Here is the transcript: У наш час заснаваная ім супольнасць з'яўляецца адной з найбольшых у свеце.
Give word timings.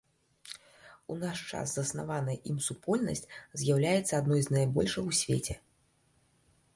У 1.15 1.17
наш 1.23 1.39
час 1.57 1.67
заснаваная 1.79 2.37
ім 2.53 2.57
супольнасць 2.67 3.29
з'яўляецца 3.65 4.13
адной 4.21 4.41
з 4.47 4.57
найбольшых 4.57 5.03
у 5.13 5.17
свеце. 5.21 5.55